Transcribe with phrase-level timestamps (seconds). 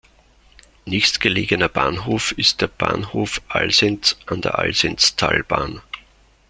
[0.85, 5.79] Nächstgelegener Bahnhof ist der Bahnhof Alsenz an der Alsenztalbahn.